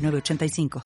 985. 0.00 0.82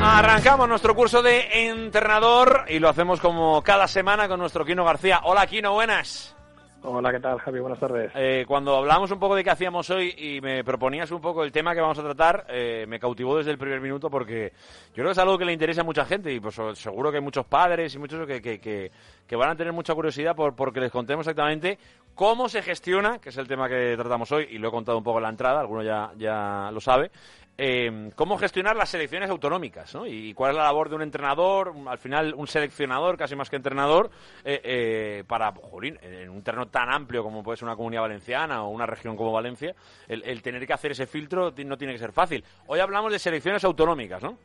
Arrancamos 0.00 0.68
nuestro 0.68 0.96
curso 0.96 1.22
de 1.22 1.68
entrenador 1.68 2.64
y 2.68 2.78
lo 2.78 2.88
hacemos 2.88 3.20
como 3.20 3.62
cada 3.62 3.86
semana 3.86 4.26
con 4.26 4.40
nuestro 4.40 4.64
Quino 4.64 4.84
García. 4.84 5.20
Hola 5.24 5.46
Quino, 5.46 5.72
buenas. 5.74 6.37
Hola, 6.82 7.10
¿qué 7.10 7.18
tal, 7.18 7.38
Javi? 7.40 7.58
Buenas 7.58 7.80
tardes. 7.80 8.12
Eh, 8.14 8.44
cuando 8.46 8.76
hablamos 8.76 9.10
un 9.10 9.18
poco 9.18 9.34
de 9.34 9.42
qué 9.42 9.50
hacíamos 9.50 9.90
hoy 9.90 10.14
y 10.16 10.40
me 10.40 10.62
proponías 10.62 11.10
un 11.10 11.20
poco 11.20 11.42
el 11.42 11.50
tema 11.50 11.74
que 11.74 11.80
vamos 11.80 11.98
a 11.98 12.04
tratar, 12.04 12.46
eh, 12.48 12.86
me 12.88 13.00
cautivó 13.00 13.36
desde 13.36 13.50
el 13.50 13.58
primer 13.58 13.80
minuto 13.80 14.08
porque 14.08 14.52
yo 14.88 14.94
creo 14.94 15.06
que 15.06 15.12
es 15.12 15.18
algo 15.18 15.36
que 15.36 15.44
le 15.44 15.52
interesa 15.52 15.80
a 15.80 15.84
mucha 15.84 16.04
gente 16.04 16.32
y 16.32 16.38
pues 16.38 16.56
seguro 16.74 17.10
que 17.10 17.16
hay 17.16 17.22
muchos 17.22 17.46
padres 17.46 17.92
y 17.94 17.98
muchos 17.98 18.24
que, 18.28 18.40
que, 18.40 18.60
que, 18.60 19.36
van 19.36 19.50
a 19.50 19.56
tener 19.56 19.72
mucha 19.72 19.92
curiosidad 19.92 20.36
por 20.36 20.54
porque 20.54 20.78
les 20.80 20.92
contemos 20.92 21.26
exactamente 21.26 21.78
cómo 22.18 22.48
se 22.48 22.62
gestiona, 22.62 23.20
que 23.20 23.28
es 23.28 23.36
el 23.36 23.46
tema 23.46 23.68
que 23.68 23.94
tratamos 23.96 24.32
hoy 24.32 24.48
y 24.50 24.58
lo 24.58 24.68
he 24.68 24.70
contado 24.72 24.98
un 24.98 25.04
poco 25.04 25.18
en 25.18 25.22
la 25.22 25.28
entrada, 25.28 25.60
alguno 25.60 25.84
ya, 25.84 26.10
ya 26.16 26.68
lo 26.72 26.80
sabe, 26.80 27.12
eh, 27.56 28.10
cómo 28.16 28.36
gestionar 28.36 28.74
las 28.74 28.88
selecciones 28.88 29.30
autonómicas, 29.30 29.94
¿no? 29.94 30.04
Y 30.04 30.34
cuál 30.34 30.50
es 30.50 30.56
la 30.56 30.64
labor 30.64 30.88
de 30.88 30.96
un 30.96 31.02
entrenador, 31.02 31.72
al 31.86 31.98
final 31.98 32.34
un 32.34 32.48
seleccionador, 32.48 33.16
casi 33.16 33.36
más 33.36 33.48
que 33.48 33.54
entrenador, 33.54 34.10
eh, 34.44 34.60
eh, 34.64 35.24
para, 35.28 35.52
jolín, 35.52 35.96
en 36.02 36.28
un 36.28 36.42
terreno 36.42 36.66
tan 36.66 36.90
amplio 36.90 37.22
como 37.22 37.44
puede 37.44 37.56
ser 37.56 37.66
una 37.66 37.76
comunidad 37.76 38.02
valenciana 38.02 38.64
o 38.64 38.70
una 38.70 38.84
región 38.84 39.16
como 39.16 39.30
Valencia, 39.30 39.76
el, 40.08 40.42
tener 40.42 40.66
que 40.66 40.72
hacer 40.72 40.90
ese 40.90 41.06
filtro 41.06 41.54
no 41.64 41.78
tiene 41.78 41.92
que 41.92 42.00
ser 42.00 42.10
fácil. 42.10 42.44
Hoy 42.66 42.80
hablamos 42.80 43.12
de 43.12 43.20
selecciones 43.20 43.62
autonómicas, 43.62 44.24
¿no? 44.24 44.36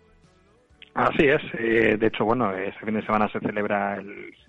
Así 0.94 1.26
es. 1.26 1.42
de 1.54 2.08
hecho, 2.08 2.24
bueno, 2.24 2.54
este 2.54 2.86
fin 2.86 2.94
de 2.94 3.06
semana 3.06 3.28
se 3.30 3.40
celebra 3.40 4.00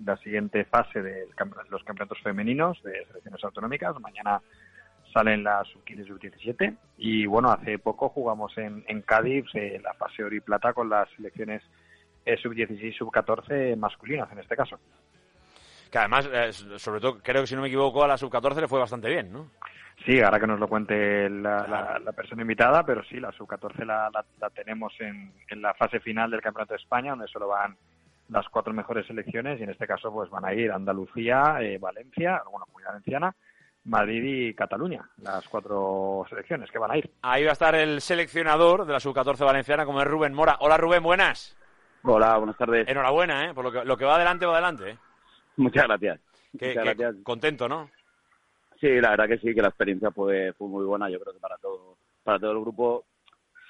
la 0.05 0.17
siguiente 0.17 0.63
fase 0.65 1.01
de 1.01 1.27
los 1.69 1.83
campeonatos 1.83 2.21
femeninos 2.21 2.81
de 2.83 3.05
selecciones 3.07 3.43
autonómicas. 3.43 3.99
Mañana 3.99 4.41
salen 5.15 5.43
las 5.45 5.67
sub-15 5.69 6.07
sub-17 6.07 6.77
y 6.97 7.25
bueno, 7.25 7.49
hace 7.49 7.79
poco 7.79 8.09
jugamos 8.09 8.55
en, 8.57 8.83
Cádiz 9.03 9.45
eh, 9.53 9.79
la 9.81 9.93
fase 9.93 10.23
oro 10.23 10.35
y 10.35 10.41
plata 10.41 10.73
con 10.73 10.89
las 10.89 11.09
selecciones 11.15 11.63
eh, 12.25 12.37
sub-16 12.37 12.97
sub-14 12.97 13.77
masculinas 13.77 14.29
en 14.33 14.39
este 14.39 14.57
caso. 14.57 14.77
Que 15.89 15.99
además, 15.99 16.29
eh, 16.31 16.51
sobre 16.51 16.99
todo, 16.99 17.19
creo 17.23 17.43
que 17.43 17.47
si 17.47 17.55
no 17.55 17.61
me 17.61 17.69
equivoco, 17.69 18.03
a 18.03 18.07
la 18.07 18.17
sub-14 18.17 18.61
le 18.61 18.67
fue 18.67 18.79
bastante 18.79 19.07
bien, 19.07 19.31
¿no? 19.31 19.51
Sí, 20.03 20.21
ahora 20.21 20.39
que 20.39 20.47
nos 20.47 20.59
lo 20.59 20.67
cuente 20.67 21.29
la, 21.29 21.99
la, 22.03 22.11
persona 22.11 22.41
invitada, 22.41 22.85
pero 22.85 23.03
sí, 23.03 23.19
la 23.19 23.31
sub-14 23.31 23.85
la, 23.85 24.11
la, 24.11 24.49
tenemos 24.49 24.93
en, 24.99 25.31
en 25.49 25.61
la 25.61 25.73
fase 25.73 25.99
final 25.99 26.29
del 26.29 26.41
Campeonato 26.41 26.73
de 26.73 26.81
España, 26.81 27.11
donde 27.11 27.27
solo 27.27 27.47
van 27.47 27.75
las 28.29 28.47
cuatro 28.49 28.73
mejores 28.73 29.05
selecciones 29.07 29.59
y 29.59 29.63
en 29.63 29.69
este 29.69 29.87
caso 29.87 30.11
pues 30.11 30.29
van 30.29 30.45
a 30.45 30.53
ir 30.53 30.71
Andalucía, 30.71 31.57
Valencia, 31.79 32.41
bueno, 32.49 32.65
Comunidad 32.65 32.89
Valenciana, 32.89 33.35
Madrid 33.85 34.23
y 34.23 34.53
Cataluña, 34.53 35.07
las 35.21 35.47
cuatro 35.47 36.25
selecciones 36.29 36.71
que 36.71 36.79
van 36.79 36.91
a 36.91 36.97
ir. 36.97 37.11
Ahí 37.21 37.43
va 37.43 37.51
a 37.51 37.53
estar 37.53 37.75
el 37.75 38.01
seleccionador 38.01 38.85
de 38.85 38.93
la 38.93 38.99
sub-14 38.99 39.45
valenciana, 39.45 39.85
como 39.85 40.01
es 40.01 40.07
Rubén 40.07 40.33
Mora. 40.33 40.57
Hola 40.59 40.77
Rubén, 40.77 41.03
buenas. 41.03 41.55
Hola, 42.03 42.37
buenas 42.37 42.57
tardes. 42.57 42.87
Enhorabuena, 42.87 43.45
¿eh? 43.45 43.53
Por 43.53 43.65
lo 43.65 43.71
que, 43.71 43.85
lo 43.85 43.97
que 43.97 44.05
va 44.05 44.15
adelante, 44.15 44.45
va 44.45 44.53
adelante. 44.53 44.91
¿eh? 44.91 44.97
Muchas 45.57 45.85
gracias. 45.85 46.19
Contento, 47.23 47.67
¿no? 47.67 47.89
Sí, 48.79 48.89
la 49.01 49.11
verdad 49.11 49.27
que 49.27 49.37
sí, 49.37 49.53
que 49.53 49.61
la 49.61 49.69
experiencia 49.69 50.11
fue, 50.11 50.53
fue 50.53 50.67
muy 50.67 50.85
buena. 50.85 51.09
Yo 51.09 51.19
creo 51.19 51.33
que 51.33 51.39
para 51.39 51.57
todo, 51.57 51.97
para 52.23 52.39
todo 52.39 52.51
el 52.51 52.61
grupo, 52.61 53.05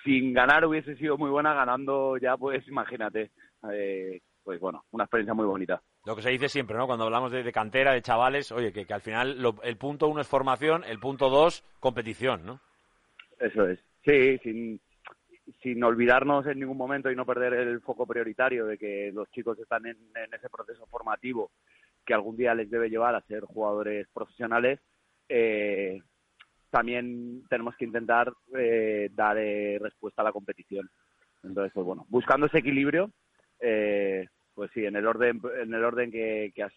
sin 0.03 0.33
ganar 0.33 0.65
hubiese 0.65 0.95
sido 0.95 1.17
muy 1.17 1.29
buena, 1.29 1.53
ganando 1.53 2.17
ya, 2.17 2.37
pues 2.37 2.67
imagínate. 2.67 3.31
Eh, 3.71 4.21
pues 4.43 4.59
bueno, 4.59 4.85
una 4.91 5.05
experiencia 5.05 5.33
muy 5.33 5.45
bonita. 5.45 5.81
Lo 6.05 6.15
que 6.15 6.21
se 6.21 6.29
dice 6.29 6.49
siempre, 6.49 6.77
¿no? 6.77 6.85
Cuando 6.85 7.05
hablamos 7.05 7.31
de, 7.31 7.51
cantera, 7.51 7.93
de 7.93 8.03
chavales, 8.03 8.51
oye, 8.51 8.71
que, 8.71 8.85
al 8.93 9.01
final 9.01 9.37
el 9.63 9.77
punto 9.77 10.07
uno 10.07 10.21
es 10.21 10.27
formación, 10.27 10.83
el 10.83 10.99
punto 10.99 11.31
dos, 11.31 11.63
competición, 11.79 12.45
¿no? 12.45 12.61
Eso 13.39 13.67
es. 13.67 13.79
Sí, 14.05 14.37
sin, 14.43 14.79
sin 15.61 15.83
olvidarnos 15.83 16.45
en 16.47 16.59
ningún 16.59 16.77
momento 16.77 17.11
y 17.11 17.15
no 17.15 17.25
perder 17.25 17.53
el 17.53 17.81
foco 17.81 18.05
prioritario 18.05 18.65
de 18.65 18.77
que 18.77 19.11
los 19.13 19.29
chicos 19.31 19.57
están 19.59 19.85
en, 19.85 19.97
ese 20.31 20.49
proceso 20.49 20.85
formativo 20.87 21.51
que 22.05 22.13
algún 22.13 22.37
día 22.37 22.53
les 22.53 22.69
debe 22.69 22.89
llevar 22.89 23.15
a 23.15 23.21
ser 23.21 23.41
jugadores 23.45 24.07
profesionales, 24.13 24.79
eh, 25.29 25.99
también 26.69 27.43
tenemos 27.49 27.75
que 27.77 27.85
intentar 27.85 28.33
eh, 28.57 29.09
dar 29.13 29.37
eh, 29.37 29.79
respuesta 29.79 30.21
a 30.21 30.25
la 30.25 30.33
competición. 30.33 30.89
Entonces, 31.43 31.71
pues 31.73 31.85
bueno, 31.85 32.05
buscando 32.09 32.47
ese 32.47 32.57
equilibrio, 32.57 33.11
eh, 33.61 34.27
pues 34.53 34.71
sí, 34.73 34.85
en 34.85 34.95
el 34.95 35.07
orden, 35.07 35.41
en 35.61 35.73
el 35.73 35.83
orden 35.83 36.11
que, 36.11 36.51
has 36.61 36.73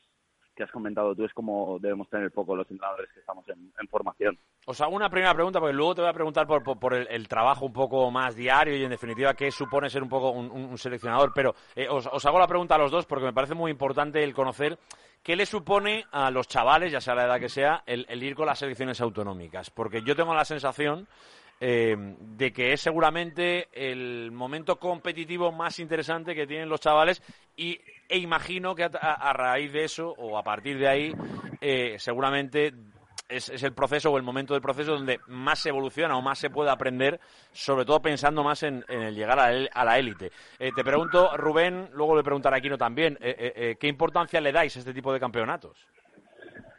que 0.58 0.64
has 0.64 0.70
comentado 0.72 1.14
tú 1.14 1.24
es 1.24 1.32
como 1.32 1.78
debemos 1.78 2.10
tener 2.10 2.32
poco 2.32 2.56
los 2.56 2.68
entrenadores 2.68 3.08
que 3.14 3.20
estamos 3.20 3.44
en, 3.48 3.88
formación. 3.88 4.36
Os 4.66 4.80
hago 4.80 4.94
una 4.94 5.08
primera 5.08 5.32
pregunta, 5.32 5.60
porque 5.60 5.72
luego 5.72 5.94
te 5.94 6.00
voy 6.00 6.10
a 6.10 6.12
preguntar 6.12 6.46
por, 6.48 6.62
por, 6.78 6.94
el, 6.94 7.28
trabajo 7.28 7.64
un 7.64 7.72
poco 7.72 8.10
más 8.10 8.34
diario 8.34 8.76
y, 8.76 8.82
en 8.82 8.90
definitiva, 8.90 9.34
qué 9.34 9.52
supone 9.52 9.88
ser 9.88 10.02
un 10.02 10.08
poco 10.08 10.32
un, 10.32 10.76
seleccionador. 10.76 11.32
Pero 11.32 11.54
eh, 11.76 11.86
os, 11.88 12.26
hago 12.26 12.40
la 12.40 12.48
pregunta 12.48 12.74
a 12.74 12.78
los 12.78 12.90
dos 12.90 13.06
porque 13.06 13.24
me 13.24 13.32
parece 13.32 13.54
muy 13.54 13.70
importante 13.70 14.22
el 14.22 14.34
conocer 14.34 14.78
qué 15.22 15.36
le 15.36 15.46
supone 15.46 16.04
a 16.10 16.30
los 16.32 16.48
chavales, 16.48 16.90
ya 16.90 17.00
sea 17.00 17.14
la 17.14 17.26
edad 17.26 17.40
que 17.40 17.48
sea, 17.48 17.84
el, 17.86 18.04
el 18.08 18.22
ir 18.22 18.34
con 18.34 18.46
las 18.46 18.58
selecciones 18.58 19.00
autonómicas. 19.00 19.70
Porque 19.70 20.02
yo 20.02 20.16
tengo 20.16 20.34
la 20.34 20.44
sensación 20.44 21.06
eh, 21.60 21.96
de 21.96 22.52
que 22.52 22.72
es 22.72 22.80
seguramente 22.80 23.68
el 23.72 24.30
momento 24.30 24.78
competitivo 24.78 25.50
más 25.50 25.80
interesante 25.80 26.34
que 26.34 26.46
tienen 26.46 26.68
los 26.68 26.80
chavales 26.80 27.20
y, 27.56 27.80
e 28.08 28.18
imagino 28.18 28.76
que 28.76 28.84
a, 28.84 29.32
raíz 29.32 29.72
de 29.72 29.84
eso 29.84 30.14
o 30.18 30.38
a 30.38 30.44
partir 30.44 30.78
de 30.78 30.88
ahí 30.88 31.12
eh, 31.60 31.96
seguramente 31.98 32.72
es, 33.28 33.48
el 33.50 33.72
proceso 33.72 34.12
o 34.12 34.16
el 34.16 34.22
momento 34.22 34.54
del 34.54 34.62
proceso 34.62 34.92
donde 34.92 35.18
más 35.26 35.58
se 35.58 35.70
evoluciona 35.70 36.16
o 36.16 36.22
más 36.22 36.38
se 36.38 36.48
puede 36.48 36.70
aprender, 36.70 37.18
sobre 37.52 37.84
todo 37.84 38.00
pensando 38.00 38.44
más 38.44 38.62
en, 38.62 38.84
el 38.88 39.16
llegar 39.16 39.40
a, 39.40 39.84
la 39.84 39.98
élite. 39.98 40.30
Eh, 40.60 40.70
te 40.74 40.84
pregunto, 40.84 41.36
Rubén, 41.36 41.90
luego 41.92 42.16
le 42.16 42.22
preguntaré 42.22 42.54
a 42.54 42.58
Aquino 42.58 42.78
también, 42.78 43.18
¿qué 43.20 43.88
importancia 43.88 44.40
le 44.40 44.52
dais 44.52 44.76
a 44.76 44.78
este 44.78 44.94
tipo 44.94 45.12
de 45.12 45.18
campeonatos? 45.20 45.88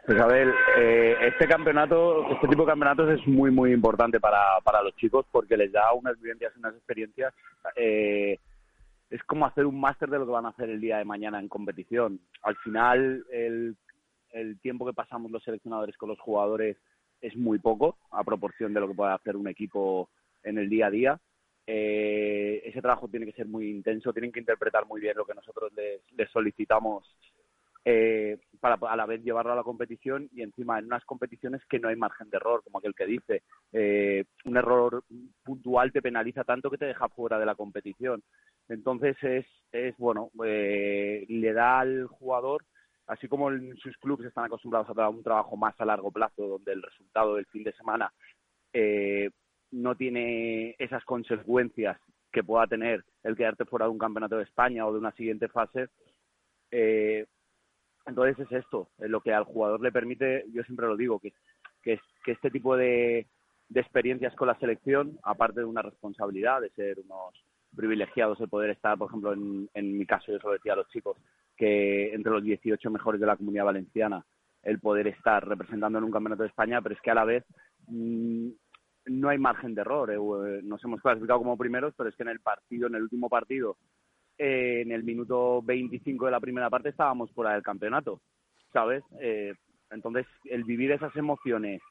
Pues 0.09 0.20
a 0.22 0.25
ver, 0.25 0.52
eh, 0.75 1.16
este 1.22 1.47
campeonato, 1.47 2.28
este 2.31 2.47
tipo 2.47 2.64
de 2.64 2.70
campeonatos 2.70 3.12
es 3.12 3.28
muy, 3.28 3.52
muy 3.52 3.72
importante 3.72 4.20
para, 4.20 4.42
para 4.64 4.81
los 4.81 4.96
chicos 4.96 5.24
porque 5.31 5.56
les 5.56 5.72
da 5.72 5.94
unas 5.94 6.20
vivencias, 6.20 6.52
unas 6.58 6.74
experiencias. 6.74 7.31
Eh, 7.75 8.40
es 9.12 9.24
como 9.25 9.46
hacer 9.46 9.68
un 9.68 9.80
máster 9.80 10.09
de 10.09 10.18
lo 10.18 10.25
que 10.25 10.31
van 10.31 10.47
a 10.47 10.50
hacer 10.50 10.72
el 10.72 10.81
día 10.81 10.97
de 10.97 11.06
mañana 11.06 11.40
en 11.40 11.47
competición. 11.47 12.20
Al 12.42 12.56
final, 12.56 13.24
el, 13.31 13.78
el 14.31 14.59
tiempo 14.62 14.84
que 14.88 14.94
pasamos 14.94 15.30
los 15.30 15.44
seleccionadores 15.44 15.96
con 15.96 16.09
los 16.09 16.20
jugadores 16.20 16.78
es 17.22 17.36
muy 17.36 17.59
poco 17.59 17.96
a 18.09 18.24
proporción 18.24 18.74
de 18.74 18.80
lo 18.80 18.88
que 18.88 18.96
puede 18.96 19.14
hacer 19.14 19.38
un 19.38 19.47
equipo 19.47 20.09
en 20.41 20.58
el 20.58 20.70
día 20.70 20.88
a 20.88 20.90
día. 20.90 21.20
Eh, 21.68 22.64
ese 22.66 22.81
trabajo 22.81 23.08
tiene 23.09 23.28
que 23.28 23.34
ser 23.34 23.46
muy 23.46 23.70
intenso, 23.70 24.12
tienen 24.12 24.31
que 24.31 24.40
interpretar 24.40 24.88
muy 24.88 25.02
bien 25.02 25.16
lo 25.16 25.26
que 25.26 25.36
nosotros 25.36 25.72
les, 25.76 26.02
les 26.18 26.31
solicitamos 26.31 27.16
eh, 27.85 28.37
para 28.59 28.76
a 28.76 28.96
la 28.96 29.05
vez 29.05 29.23
llevarlo 29.23 29.53
a 29.53 29.55
la 29.55 29.64
competición 29.64 30.29
y 30.34 30.41
encima 30.41 30.79
en 30.79 30.85
unas 30.85 31.05
competiciones 31.05 31.61
que 31.66 31.79
no 31.79 31.87
hay 31.87 31.96
margen 31.96 32.29
de 32.29 32.37
error, 32.37 32.61
como 32.64 32.79
aquel 32.79 32.93
que 32.93 33.05
dice, 33.05 33.43
eh, 33.72 34.26
un 34.46 34.58
error 34.58 35.03
puntual 35.43 35.91
te 35.91 36.02
penaliza 36.02 36.43
tanto 36.43 36.70
que 36.70 36.78
te 36.78 36.85
deja 36.85 37.08
fuera 37.09 37.40
de 37.40 37.46
la 37.46 37.55
competición. 37.55 38.22
Entonces 38.67 39.17
es, 39.23 39.46
es 39.72 39.97
bueno, 39.97 40.31
eh, 40.46 41.26
le 41.29 41.53
da 41.53 41.79
al 41.79 42.08
jugador, 42.08 42.66
así 43.08 43.28
como 43.28 43.49
en 43.49 43.76
sus 43.78 43.97
clubes 43.97 44.28
están 44.28 44.46
acostumbrados 44.46 44.90
a 44.90 45.09
un 45.09 45.23
trabajo 45.23 45.55
más 45.58 45.79
a 45.79 45.85
largo 45.85 46.11
plazo, 46.11 46.47
donde 46.47 46.73
el 46.73 46.84
resultado 46.84 47.35
del 47.35 47.46
fin 47.47 47.64
de 47.64 47.73
semana 47.73 48.11
no 49.72 49.96
tiene 49.96 50.75
esas 50.78 51.03
consecuencias 51.05 51.99
que 52.32 52.43
pueda 52.43 52.67
tener 52.67 53.03
el 53.23 53.35
quedarte 53.35 53.66
fuera 53.66 53.85
de 53.85 53.91
un 53.91 53.97
campeonato 53.97 54.37
de 54.37 54.43
España 54.43 54.85
o 54.85 54.93
de 54.93 54.99
una 54.99 55.11
siguiente 55.14 55.47
fase, 55.47 55.90
eh, 56.72 57.25
entonces 58.09 58.40
es 58.40 58.52
esto, 58.52 58.90
lo 59.00 59.22
que 59.22 59.34
al 59.34 59.46
jugador 59.46 59.82
le 59.82 59.91
permite, 59.91 60.46
yo 60.52 60.64
siempre 60.64 60.88
lo 60.88 60.97
digo, 60.97 61.20
que, 61.20 61.34
que, 61.82 62.00
este 62.26 62.52
tipo 62.52 62.76
de, 62.76 63.28
de 63.70 63.79
experiencias 63.79 64.35
con 64.35 64.47
la 64.47 64.59
selección, 64.59 65.17
aparte 65.23 65.61
de 65.61 65.66
una 65.66 65.82
responsabilidad 65.82 66.61
de 66.61 66.70
ser 66.72 67.00
unos, 67.00 67.34
privilegiados 67.76 68.40
el 68.41 68.50
poder 68.50 68.72
estar, 68.72 68.97
por 68.97 69.09
ejemplo, 69.09 69.34
en, 69.34 69.70
en 69.73 69.97
mi 69.97 70.06
caso, 70.06 70.32
yo 70.32 70.40
solo 70.40 70.53
decía 70.53 70.73
a 70.73 70.78
los 70.78 70.90
chicos, 70.90 71.17
que 71.56 72.14
entre 72.14 72.32
los 72.32 72.44
18 72.44 72.90
mejores 72.90 73.22
de 73.22 73.28
la 73.28 73.38
comunidad 73.38 73.66
valenciana, 73.66 74.26
el 74.64 74.79
poder 74.79 75.08
estar 75.08 75.47
representando 75.47 75.97
en 75.97 76.06
un 76.06 76.11
campeonato 76.11 76.44
de 76.44 76.50
España, 76.50 76.82
pero 76.82 76.96
es 76.96 77.02
que 77.02 77.11
a 77.11 77.16
la 77.16 77.26
vez 77.26 77.46
mm, 77.88 78.50
no 79.08 79.29
hay 79.29 79.38
margen 79.38 79.76
de 79.76 79.82
error. 79.82 80.11
Eh, 80.11 80.61
nos 80.64 80.84
hemos 80.84 81.02
clasificado 81.02 81.40
como 81.40 81.58
primeros, 81.58 81.94
pero 81.96 82.09
es 82.09 82.16
que 82.16 82.23
en 82.23 82.29
el 82.29 82.40
partido, 82.40 82.88
en 82.88 82.96
el 82.96 83.03
último 83.03 83.29
partido, 83.29 83.78
eh, 84.40 84.82
en 84.82 84.91
el 84.91 85.03
minuto 85.03 85.62
25 85.62 86.26
de 86.26 86.32
la 86.32 86.40
primera 86.40 86.70
parte 86.70 86.90
estábamos 86.90 87.32
fuera 87.32 87.53
del 87.53 87.62
campeonato, 87.62 88.22
¿sabes? 88.74 89.03
Eh, 89.22 89.53
entonces, 89.91 90.26
el 90.46 90.64
vivir 90.64 90.91
esas 90.91 91.16
emociones 91.16 91.82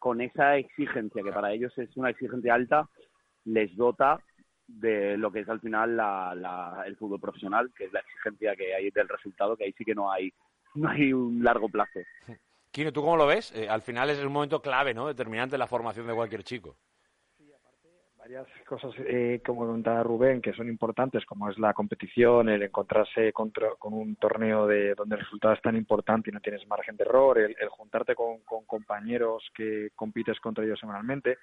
con 0.00 0.20
esa 0.20 0.56
exigencia, 0.56 1.22
que 1.22 1.30
para 1.30 1.52
ellos 1.52 1.72
es 1.78 1.96
una 1.96 2.10
exigencia 2.10 2.54
alta, 2.54 2.88
les 3.44 3.76
dota 3.76 4.18
de 4.66 5.16
lo 5.16 5.30
que 5.30 5.40
es 5.40 5.48
al 5.48 5.60
final 5.60 6.00
el 6.84 6.96
fútbol 6.96 7.20
profesional, 7.20 7.70
que 7.76 7.84
es 7.84 7.92
la 7.92 8.00
exigencia 8.00 8.56
que 8.56 8.74
hay 8.74 8.90
del 8.90 9.08
resultado, 9.08 9.56
que 9.56 9.64
ahí 9.64 9.74
sí 9.76 9.84
que 9.84 9.94
no 9.94 10.10
hay, 10.10 10.32
no 10.74 10.88
hay 10.88 11.12
un 11.12 11.44
largo 11.44 11.68
plazo. 11.68 12.00
Kino, 12.72 12.90
¿tú 12.90 13.02
cómo 13.02 13.18
lo 13.18 13.26
ves? 13.26 13.52
Eh, 13.54 13.68
al 13.68 13.82
final 13.82 14.08
es 14.08 14.24
un 14.24 14.32
momento 14.32 14.62
clave, 14.62 14.94
¿no? 14.94 15.06
Determinante 15.06 15.56
en 15.56 15.60
la 15.60 15.66
formación 15.66 16.06
de 16.06 16.14
cualquier 16.14 16.42
chico. 16.42 16.76
Varias 18.22 18.46
cosas, 18.68 18.92
eh, 19.00 19.40
como 19.44 19.66
comentaba 19.66 20.04
Rubén, 20.04 20.40
que 20.40 20.52
son 20.52 20.68
importantes, 20.68 21.26
como 21.26 21.50
es 21.50 21.58
la 21.58 21.74
competición, 21.74 22.48
el 22.48 22.62
encontrarse 22.62 23.32
con 23.32 23.50
un 23.82 24.14
torneo 24.14 24.68
de 24.68 24.94
donde 24.94 25.16
el 25.16 25.22
resultado 25.22 25.54
es 25.54 25.60
tan 25.60 25.74
importante 25.74 26.30
y 26.30 26.32
no 26.32 26.38
tienes 26.38 26.64
margen 26.68 26.96
de 26.96 27.02
error, 27.02 27.36
el, 27.40 27.56
juntarte 27.70 28.14
con 28.14 28.38
compañeros 28.64 29.42
que 29.56 29.90
compites 29.96 30.38
contra 30.38 30.64
ellos 30.64 30.78
semanalmente. 30.78 31.38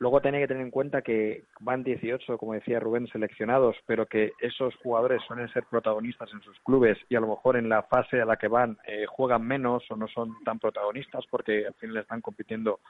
Luego 0.00 0.20
tiene 0.20 0.40
que 0.40 0.48
tener 0.48 0.64
en 0.64 0.72
cuenta 0.72 1.02
que 1.02 1.44
van 1.60 1.84
18, 1.84 2.36
como 2.36 2.54
decía 2.54 2.80
Rubén, 2.80 3.06
seleccionados, 3.06 3.76
pero 3.86 4.06
que 4.06 4.32
esos 4.40 4.74
jugadores 4.76 5.22
suelen 5.22 5.48
ser 5.52 5.66
protagonistas 5.70 6.32
en 6.32 6.40
sus 6.42 6.58
clubes 6.60 6.98
y 7.08 7.14
a 7.14 7.20
lo 7.20 7.28
mejor 7.28 7.56
en 7.56 7.68
la 7.68 7.84
fase 7.84 8.20
a 8.20 8.24
la 8.24 8.36
que 8.36 8.48
van 8.48 8.76
eh, 8.88 9.06
juegan 9.06 9.46
menos 9.46 9.88
o 9.88 9.96
no 9.96 10.08
son 10.08 10.34
tan 10.44 10.58
protagonistas 10.58 11.24
porque 11.30 11.64
al 11.64 11.74
final 11.74 11.98
están 11.98 12.20
compitiendo 12.20 12.80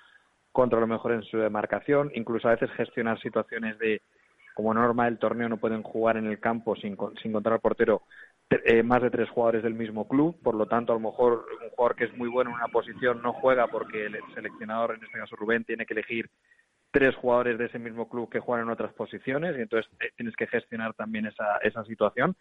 contra 0.52 0.80
lo 0.80 0.86
mejor 0.86 1.12
en 1.12 1.22
su 1.22 1.38
demarcación. 1.38 2.10
Incluso 2.14 2.48
a 2.48 2.52
veces 2.52 2.70
gestionar 2.76 3.20
situaciones 3.20 3.78
de, 3.78 4.02
como 4.54 4.74
norma 4.74 5.06
del 5.06 5.18
torneo, 5.18 5.48
no 5.48 5.58
pueden 5.58 5.82
jugar 5.82 6.16
en 6.16 6.26
el 6.26 6.40
campo 6.40 6.76
sin, 6.76 6.96
sin 7.22 7.32
contar 7.32 7.60
portero 7.60 8.02
eh, 8.50 8.82
más 8.82 9.02
de 9.02 9.10
tres 9.10 9.28
jugadores 9.30 9.62
del 9.62 9.74
mismo 9.74 10.08
club. 10.08 10.40
Por 10.42 10.54
lo 10.54 10.66
tanto, 10.66 10.92
a 10.92 10.96
lo 10.96 11.00
mejor 11.00 11.46
un 11.62 11.70
jugador 11.70 11.96
que 11.96 12.04
es 12.04 12.16
muy 12.16 12.28
bueno 12.28 12.50
en 12.50 12.56
una 12.56 12.68
posición 12.68 13.22
no 13.22 13.32
juega 13.32 13.66
porque 13.68 14.06
el 14.06 14.18
seleccionador, 14.34 14.94
en 14.94 15.04
este 15.04 15.18
caso 15.18 15.36
Rubén, 15.36 15.64
tiene 15.64 15.86
que 15.86 15.94
elegir 15.94 16.30
tres 16.90 17.14
jugadores 17.16 17.58
de 17.58 17.66
ese 17.66 17.78
mismo 17.78 18.08
club 18.08 18.30
que 18.30 18.40
juegan 18.40 18.66
en 18.66 18.72
otras 18.72 18.92
posiciones 18.94 19.56
y 19.56 19.60
entonces 19.60 19.90
eh, 20.00 20.10
tienes 20.16 20.34
que 20.34 20.46
gestionar 20.46 20.94
también 20.94 21.26
esa, 21.26 21.58
esa 21.62 21.84
situación. 21.84 22.36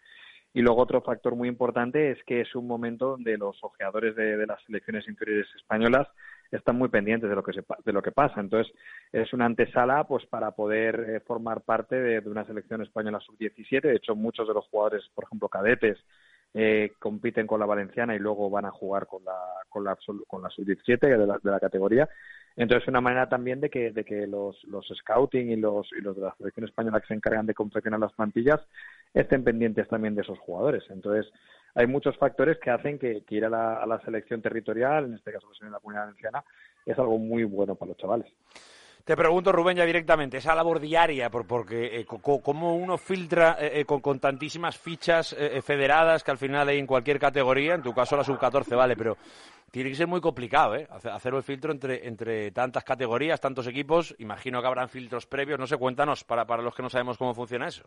Y 0.54 0.62
luego 0.62 0.82
otro 0.82 1.02
factor 1.02 1.36
muy 1.36 1.48
importante 1.48 2.10
es 2.10 2.18
que 2.24 2.40
es 2.40 2.54
un 2.54 2.66
momento 2.66 3.10
donde 3.10 3.36
los 3.36 3.62
ojeadores 3.62 4.16
de, 4.16 4.46
las 4.46 4.62
selecciones 4.64 5.06
inferiores 5.06 5.46
españolas 5.56 6.08
están 6.50 6.76
muy 6.76 6.88
pendientes 6.88 7.28
de 7.28 7.36
lo 7.36 7.42
que 7.42 7.52
de 7.84 7.92
lo 7.92 8.02
que 8.02 8.12
pasa. 8.12 8.40
Entonces 8.40 8.72
es 9.12 9.32
una 9.32 9.46
antesala 9.46 10.04
pues 10.04 10.26
para 10.26 10.52
poder 10.52 11.06
eh, 11.08 11.20
formar 11.20 11.62
parte 11.62 11.96
de, 11.96 12.28
una 12.28 12.44
selección 12.44 12.82
española 12.82 13.20
sub-17. 13.20 13.82
De 13.82 13.96
hecho 13.96 14.14
muchos 14.14 14.48
de 14.48 14.54
los 14.54 14.66
jugadores, 14.68 15.04
por 15.14 15.24
ejemplo 15.24 15.48
cadetes, 15.48 15.98
eh, 16.54 16.92
compiten 16.98 17.46
con 17.46 17.60
la 17.60 17.66
valenciana 17.66 18.14
y 18.14 18.18
luego 18.18 18.48
van 18.50 18.64
a 18.64 18.70
jugar 18.70 19.06
con 19.06 19.24
la 19.24 19.36
con 19.68 19.84
la, 19.84 19.96
con 20.26 20.42
la 20.42 20.50
sub-17 20.50 20.98
de 21.00 21.26
la, 21.26 21.38
de 21.42 21.50
la 21.50 21.60
categoría 21.60 22.08
entonces, 22.58 22.88
una 22.88 23.00
manera 23.00 23.28
también 23.28 23.60
de 23.60 23.70
que, 23.70 23.92
de 23.92 24.04
que 24.04 24.26
los, 24.26 24.62
los 24.64 24.84
scouting 24.88 25.52
y 25.52 25.56
los, 25.56 25.88
y 25.96 26.00
los 26.00 26.16
de 26.16 26.22
la 26.22 26.34
selección 26.36 26.66
española 26.66 27.00
que 27.00 27.06
se 27.06 27.14
encargan 27.14 27.46
de 27.46 27.54
confeccionar 27.54 28.00
las 28.00 28.12
plantillas 28.14 28.60
estén 29.14 29.44
pendientes 29.44 29.86
también 29.86 30.16
de 30.16 30.22
esos 30.22 30.40
jugadores. 30.40 30.82
Entonces, 30.90 31.32
hay 31.74 31.86
muchos 31.86 32.16
factores 32.16 32.58
que 32.58 32.70
hacen 32.70 32.98
que, 32.98 33.22
ir 33.28 33.44
a 33.44 33.48
la, 33.50 34.00
selección 34.04 34.42
territorial, 34.42 35.06
en 35.06 35.14
este 35.14 35.32
caso 35.32 35.46
pues, 35.46 35.60
en 35.62 35.72
la 35.72 35.78
comunidad 35.78 36.06
valenciana, 36.06 36.44
es 36.84 36.98
algo 36.98 37.18
muy 37.18 37.44
bueno 37.44 37.74
para 37.74 37.90
los 37.90 37.98
chavales. 37.98 38.32
Te 39.04 39.16
pregunto, 39.16 39.52
Rubén, 39.52 39.78
ya 39.78 39.86
directamente, 39.86 40.36
esa 40.36 40.54
labor 40.54 40.80
diaria, 40.80 41.30
por, 41.30 41.46
porque 41.46 42.00
eh, 42.00 42.06
cómo 42.06 42.76
uno 42.76 42.98
filtra 42.98 43.56
eh, 43.58 43.80
eh, 43.80 43.84
con, 43.86 44.20
tantísimas 44.20 44.76
fichas 44.76 45.34
federadas 45.62 46.22
que 46.22 46.30
al 46.30 46.36
final 46.36 46.68
hay 46.68 46.78
en 46.78 46.86
cualquier 46.86 47.18
categoría, 47.18 47.74
en 47.74 47.82
tu 47.82 47.94
caso 47.94 48.18
la 48.18 48.24
sub-14 48.24 48.76
vale, 48.76 48.96
pero 48.96 49.16
tiene 49.70 49.90
que 49.90 49.96
ser 49.96 50.06
muy 50.06 50.20
complicado, 50.20 50.76
¿eh? 50.76 50.86
Hacer 50.90 51.34
el 51.34 51.42
filtro 51.42 51.72
entre, 51.72 52.50
tantas 52.52 52.84
categorías, 52.84 53.40
tantos 53.40 53.66
equipos. 53.66 54.14
Imagino 54.18 54.60
que 54.60 54.66
habrán 54.66 54.88
filtros 54.88 55.26
previos. 55.26 55.58
No 55.58 55.66
sé, 55.66 55.76
cuéntanos 55.76 56.24
para 56.24 56.44
los 56.62 56.74
que 56.74 56.82
no 56.82 56.88
sabemos 56.88 57.18
cómo 57.18 57.34
funciona 57.34 57.68
eso. 57.68 57.84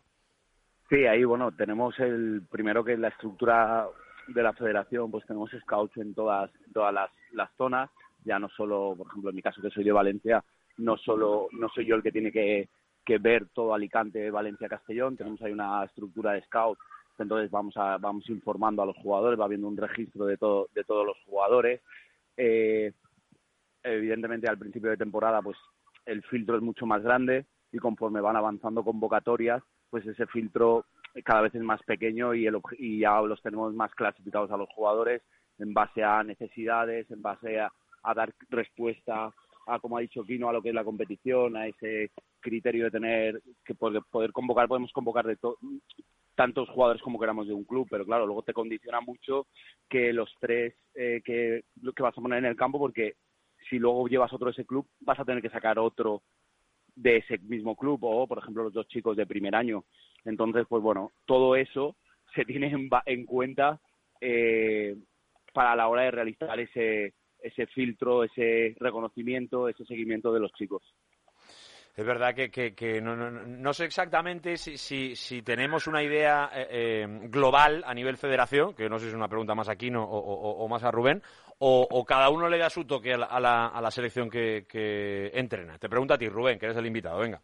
Sí, 0.92 1.06
ahí, 1.06 1.24
bueno, 1.24 1.52
tenemos 1.52 1.98
el 2.00 2.42
primero 2.50 2.84
que 2.84 2.92
es 2.92 2.98
la 2.98 3.08
estructura 3.08 3.88
de 4.28 4.42
la 4.42 4.52
federación, 4.52 5.10
pues 5.10 5.24
tenemos 5.24 5.50
scouts 5.62 5.96
en 5.96 6.12
todas, 6.12 6.50
todas 6.74 6.92
las, 6.92 7.10
las 7.32 7.50
zonas. 7.56 7.88
Ya 8.26 8.38
no 8.38 8.50
solo, 8.50 8.94
por 8.98 9.06
ejemplo, 9.06 9.30
en 9.30 9.36
mi 9.36 9.40
caso 9.40 9.62
que 9.62 9.70
soy 9.70 9.84
de 9.84 9.92
Valencia, 9.92 10.44
no 10.76 10.98
solo 10.98 11.48
no 11.52 11.70
soy 11.70 11.86
yo 11.86 11.94
el 11.94 12.02
que 12.02 12.12
tiene 12.12 12.30
que, 12.30 12.68
que 13.06 13.16
ver 13.16 13.46
todo 13.54 13.72
Alicante, 13.72 14.30
Valencia, 14.30 14.68
Castellón. 14.68 15.16
Tenemos 15.16 15.40
ahí 15.40 15.52
una 15.52 15.82
estructura 15.82 16.32
de 16.32 16.42
scouts 16.42 16.78
entonces 17.18 17.50
vamos 17.50 17.74
a, 17.78 17.96
vamos 17.96 18.28
informando 18.28 18.82
a 18.82 18.86
los 18.86 18.96
jugadores, 18.96 19.40
va 19.40 19.46
habiendo 19.46 19.68
un 19.68 19.76
registro 19.76 20.26
de 20.26 20.36
todo, 20.36 20.68
de 20.74 20.84
todos 20.84 21.06
los 21.06 21.16
jugadores. 21.24 21.80
Eh, 22.36 22.92
evidentemente 23.82 24.46
al 24.46 24.58
principio 24.58 24.90
de 24.90 24.96
temporada 24.98 25.40
pues 25.40 25.56
el 26.04 26.22
filtro 26.24 26.56
es 26.56 26.62
mucho 26.62 26.84
más 26.84 27.02
grande 27.02 27.46
y 27.72 27.78
conforme 27.78 28.20
van 28.20 28.36
avanzando 28.36 28.84
convocatorias 28.84 29.62
pues 29.92 30.06
ese 30.06 30.26
filtro 30.28 30.86
cada 31.22 31.42
vez 31.42 31.54
es 31.54 31.60
más 31.60 31.82
pequeño 31.82 32.32
y, 32.32 32.46
el, 32.46 32.58
y 32.78 33.00
ya 33.00 33.20
los 33.20 33.42
tenemos 33.42 33.74
más 33.74 33.94
clasificados 33.94 34.50
a 34.50 34.56
los 34.56 34.70
jugadores 34.70 35.20
en 35.58 35.74
base 35.74 36.02
a 36.02 36.24
necesidades, 36.24 37.10
en 37.10 37.20
base 37.20 37.60
a, 37.60 37.70
dar 38.14 38.32
respuesta 38.48 39.30
a, 39.66 39.78
como 39.80 39.98
ha 39.98 40.00
dicho 40.00 40.24
Kino, 40.24 40.48
a 40.48 40.52
lo 40.54 40.62
que 40.62 40.70
es 40.70 40.74
la 40.74 40.82
competición, 40.82 41.58
a 41.58 41.66
ese 41.66 42.10
criterio 42.40 42.84
de 42.84 42.90
tener 42.90 43.42
que 43.66 43.74
poder, 43.74 44.02
poder 44.10 44.32
convocar, 44.32 44.66
podemos 44.66 44.90
convocar 44.92 45.26
de 45.26 45.36
tantos 46.34 46.70
jugadores 46.70 47.02
como 47.02 47.20
queramos 47.20 47.46
de 47.46 47.52
un 47.52 47.64
club, 47.64 47.86
pero 47.90 48.06
claro, 48.06 48.24
luego 48.24 48.42
te 48.42 48.54
condiciona 48.54 49.02
mucho 49.02 49.46
que 49.90 50.14
los 50.14 50.34
tres 50.40 50.74
eh, 50.94 51.20
que, 51.22 51.64
que 51.94 52.02
vas 52.02 52.16
a 52.16 52.22
poner 52.22 52.38
en 52.38 52.46
el 52.46 52.56
campo, 52.56 52.78
porque 52.78 53.16
si 53.68 53.78
luego 53.78 54.08
llevas 54.08 54.32
otro 54.32 54.48
ese 54.48 54.64
club, 54.64 54.86
vas 55.00 55.20
a 55.20 55.24
tener 55.26 55.42
que 55.42 55.50
sacar 55.50 55.78
otro 55.78 56.22
de 56.94 57.18
ese 57.18 57.38
mismo 57.38 57.76
club, 57.76 57.98
o 58.02 58.26
por 58.26 58.38
ejemplo 58.38 58.64
los 58.64 58.72
dos 58.72 58.88
chicos 58.88 59.16
de 59.16 59.26
primer 59.26 59.54
año. 59.54 59.84
Entonces, 60.24 60.66
pues 60.68 60.82
bueno, 60.82 61.12
todo 61.26 61.56
eso 61.56 61.96
se 62.34 62.44
tiene 62.44 62.68
en, 62.68 62.88
en 63.06 63.26
cuenta 63.26 63.80
eh, 64.20 64.96
para 65.52 65.76
la 65.76 65.88
hora 65.88 66.02
de 66.02 66.10
realizar 66.10 66.58
ese, 66.60 67.14
ese 67.40 67.66
filtro, 67.66 68.24
ese 68.24 68.74
reconocimiento, 68.78 69.68
ese 69.68 69.84
seguimiento 69.84 70.32
de 70.32 70.40
los 70.40 70.52
chicos 70.52 70.82
es 71.94 72.06
verdad 72.06 72.34
que, 72.34 72.50
que, 72.50 73.00
no, 73.02 73.14
no, 73.14 73.30
no, 73.30 73.72
sé 73.74 73.84
exactamente 73.84 74.56
si, 74.56 74.78
si, 74.78 75.14
si 75.14 75.42
tenemos 75.42 75.86
una 75.86 76.02
idea 76.02 76.50
eh, 76.54 76.66
eh, 76.70 77.06
global 77.28 77.84
a 77.86 77.92
nivel 77.92 78.16
federación, 78.16 78.74
que 78.74 78.88
no 78.88 78.98
sé 78.98 79.04
si 79.04 79.08
es 79.10 79.14
una 79.14 79.28
pregunta 79.28 79.54
más 79.54 79.68
a 79.68 79.76
Quino 79.76 80.02
o, 80.02 80.66
más 80.68 80.84
a 80.84 80.90
Rubén, 80.90 81.22
o, 81.64 82.04
cada 82.04 82.30
uno 82.30 82.48
le 82.48 82.58
da 82.58 82.70
su 82.70 82.84
toque 82.84 83.14
a 83.14 83.18
la, 83.18 83.66
a 83.68 83.80
la, 83.80 83.90
selección 83.90 84.28
que, 84.28 84.66
que, 84.68 85.30
entrena. 85.34 85.78
Te 85.78 85.88
pregunto 85.88 86.14
a 86.14 86.18
ti, 86.18 86.28
Rubén, 86.28 86.58
que 86.58 86.66
eres 86.66 86.76
el 86.76 86.86
invitado, 86.86 87.20
venga. 87.20 87.40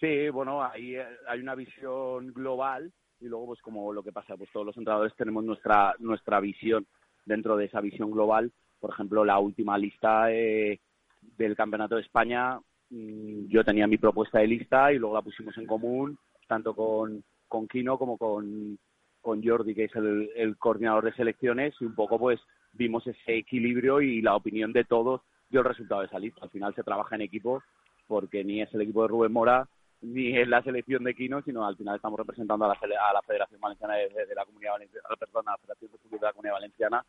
Sí, 0.00 0.28
bueno, 0.30 0.60
eh, 0.74 1.04
hay 1.28 1.40
una 1.40 1.54
visión 1.54 2.32
global 2.32 2.92
y 3.20 3.26
luego, 3.26 3.46
pues 3.46 3.60
como 3.60 3.92
lo 3.92 4.02
que 4.02 4.12
pasa, 4.12 4.36
pues 4.36 4.50
todos 4.52 4.66
los 4.66 4.76
entrenadores 4.76 5.14
tenemos 5.16 5.44
nuestra, 5.44 5.94
nuestra 5.98 6.40
visión 6.40 6.86
dentro 7.24 7.56
de 7.56 7.66
esa 7.66 7.80
visión 7.80 8.10
global. 8.10 8.52
Por 8.80 8.90
ejemplo, 8.90 9.24
la 9.24 9.38
última 9.38 9.78
lista 9.78 10.26
del 10.26 11.56
Campeonato 11.56 11.94
de 11.94 12.02
España 12.02 12.58
Mm, 12.94 13.48
yo 13.48 13.64
tenía 13.64 13.86
mi 13.86 13.98
propuesta 13.98 14.38
de 14.38 14.46
lista 14.46 14.92
y 14.92 14.98
luego 14.98 15.16
la 15.16 15.22
pusimos 15.22 15.56
en 15.58 15.66
común, 15.66 16.18
tanto 16.46 16.74
con, 16.74 17.24
con 17.48 17.66
Kino 17.66 17.98
como 17.98 18.16
con, 18.16 18.78
con 19.24 19.42
Jordi, 19.42 19.74
que 19.74 19.84
es 19.84 19.96
el, 19.96 20.56
coordinador 20.58 21.04
de 21.04 21.14
selecciones, 21.14 21.74
y 21.80 21.84
un 21.84 21.94
poco 21.94 22.18
pues 22.18 22.38
vimos 22.74 23.06
ese 23.06 23.38
equilibrio 23.38 24.02
y 24.02 24.20
la 24.20 24.36
opinión 24.36 24.72
de 24.72 24.84
todos 24.84 25.22
dio 25.48 25.60
el 25.60 25.66
resultado 25.66 26.02
de 26.02 26.08
esa 26.08 26.18
lista. 26.18 26.42
Al 26.42 26.50
final 26.50 26.74
se 26.74 26.82
trabaja 26.82 27.14
en 27.14 27.22
equipo 27.22 27.62
porque 28.06 28.44
ni 28.44 28.60
es 28.60 28.72
el 28.74 28.82
equipo 28.82 29.02
de 29.02 29.08
Rubén 29.08 29.32
Mora 29.32 29.66
ni 30.02 30.36
es 30.36 30.46
la 30.46 30.62
selección 30.62 31.02
de 31.02 31.14
Kino, 31.14 31.40
sino 31.42 31.66
al 31.66 31.76
final 31.76 31.96
estamos 31.96 32.18
representando 32.18 32.66
a 32.66 32.68
la, 32.68 32.74
a 32.74 33.12
la 33.14 33.22
Federación 33.22 33.58
Valenciana 33.58 33.94
de, 33.94 34.34
la 34.34 34.44
Comunidad 34.44 34.72
Valenciana, 34.72 35.08
perdón, 35.18 35.48
a 35.48 35.52
la 35.52 35.56
Federación 35.56 35.90
de 36.10 36.18
la 36.20 36.32
Comunidad 36.32 36.54
Valenciana 36.54 37.06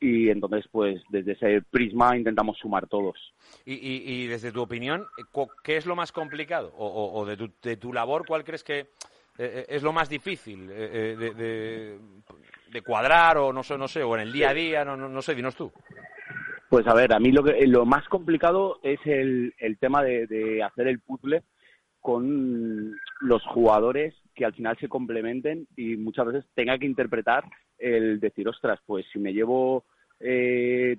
y 0.00 0.30
entonces 0.30 0.64
pues 0.70 1.02
desde 1.08 1.32
ese 1.32 1.62
prisma 1.62 2.16
intentamos 2.16 2.56
sumar 2.58 2.86
todos. 2.86 3.34
Y, 3.64 4.26
desde 4.26 4.52
tu 4.52 4.62
opinión, 4.62 5.06
¿qué 5.64 5.76
es 5.76 5.86
lo 5.86 5.96
más 5.96 6.12
complicado? 6.12 6.72
O, 6.76 7.26
de, 7.26 7.36
tu, 7.36 7.50
de, 7.62 7.76
tu, 7.76 7.92
labor, 7.92 8.24
¿cuál 8.26 8.44
crees 8.44 8.62
que 8.62 8.90
eh, 9.38 9.60
eh, 9.60 9.66
es 9.68 9.82
lo 9.84 9.92
más 9.92 10.08
difícil 10.08 10.68
eh, 10.68 11.14
de, 11.16 11.98
de, 12.72 12.82
cuadrar 12.82 13.38
o 13.38 13.52
no 13.52 13.62
sé, 13.62 13.78
no 13.78 13.86
sé, 13.86 14.02
o 14.02 14.16
en 14.16 14.22
el 14.22 14.32
día 14.32 14.50
a 14.50 14.54
día, 14.54 14.84
no, 14.84 14.96
no, 14.96 15.22
sé, 15.22 15.34
dinos 15.34 15.54
tú. 15.54 15.72
Pues 16.68 16.86
a 16.88 16.94
ver, 16.94 17.12
a 17.12 17.20
mí 17.20 17.30
lo, 17.30 17.44
que, 17.44 17.66
lo 17.66 17.86
más 17.86 18.06
complicado 18.08 18.80
es 18.82 18.98
el, 19.04 19.54
el 19.58 19.78
tema 19.78 20.02
de, 20.02 20.60
hacer 20.62 20.88
el 20.88 20.98
puzzle 21.00 21.44
con, 22.00 22.96
los 23.20 23.42
jugadores 23.46 24.14
que 24.34 24.44
al 24.44 24.54
final 24.54 24.76
se 24.78 24.88
complementen 24.88 25.66
y 25.76 25.96
muchas 25.96 26.26
veces 26.26 26.44
tenga 26.54 26.76
que 26.78 26.86
interpretar 26.86 27.44
el 27.78 28.18
decir, 28.18 28.48
ostras, 28.48 28.80
pues 28.86 29.06
si 29.12 29.18
me 29.18 29.32
llevo 29.32 29.84
eh, 30.20 30.98